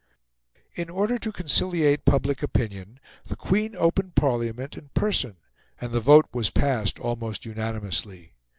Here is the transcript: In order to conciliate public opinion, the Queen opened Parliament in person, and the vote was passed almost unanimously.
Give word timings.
In 0.73 0.89
order 0.89 1.19
to 1.19 1.31
conciliate 1.31 2.05
public 2.05 2.41
opinion, 2.41 2.99
the 3.25 3.35
Queen 3.35 3.75
opened 3.75 4.15
Parliament 4.15 4.75
in 4.75 4.89
person, 4.95 5.35
and 5.79 5.91
the 5.91 5.99
vote 6.01 6.25
was 6.33 6.49
passed 6.49 6.97
almost 6.97 7.45
unanimously. 7.45 8.33